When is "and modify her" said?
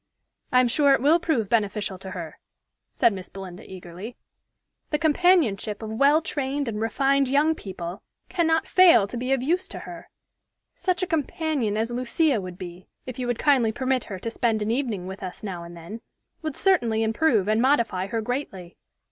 17.47-18.21